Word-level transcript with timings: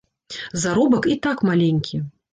Заробак 0.63 1.03
і 1.13 1.15
так 1.27 1.45
маленькі. 1.51 2.01